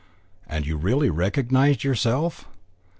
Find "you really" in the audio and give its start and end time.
0.65-1.11